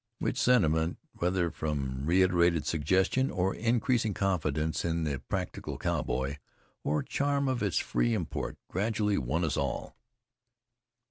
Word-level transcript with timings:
Which 0.17 0.39
sentiment, 0.41 0.97
whether 1.13 1.51
from 1.51 2.07
reiterated 2.07 2.65
suggestion, 2.65 3.29
or 3.29 3.53
increasing 3.53 4.15
confidence 4.15 4.83
in 4.83 5.03
the 5.03 5.19
practical 5.19 5.77
cowboy, 5.77 6.37
or 6.83 7.03
charm 7.03 7.47
of 7.47 7.61
its 7.61 7.77
free 7.77 8.15
import, 8.15 8.57
gradually 8.67 9.19
won 9.19 9.43
us 9.43 9.57
all. 9.57 9.95